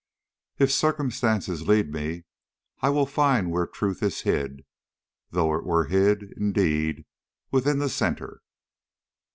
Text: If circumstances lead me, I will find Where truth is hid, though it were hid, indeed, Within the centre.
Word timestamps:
If 0.57 0.71
circumstances 0.71 1.67
lead 1.67 1.93
me, 1.93 2.23
I 2.81 2.89
will 2.89 3.05
find 3.05 3.51
Where 3.51 3.67
truth 3.67 4.01
is 4.01 4.21
hid, 4.21 4.65
though 5.29 5.53
it 5.53 5.63
were 5.63 5.85
hid, 5.85 6.33
indeed, 6.37 7.05
Within 7.51 7.77
the 7.77 7.87
centre. 7.87 8.41